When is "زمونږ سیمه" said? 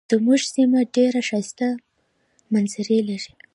0.09-0.79